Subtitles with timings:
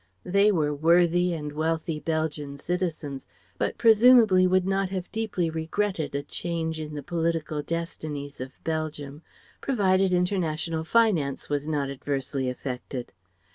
[0.25, 3.27] They were worthy and wealthy Belgian citizens,
[3.59, 9.21] but presumably would not have deeply regretted a change in the political destinies of Belgium,
[9.61, 13.11] provided international finance was not adversely affected.